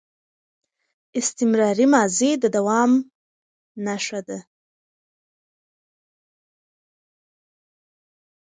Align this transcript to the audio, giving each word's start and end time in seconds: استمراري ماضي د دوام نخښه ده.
استمراري 1.19 1.85
ماضي 1.93 2.29
د 2.43 2.45
دوام 2.55 2.91
نخښه 3.85 4.21
ده. 4.27 4.39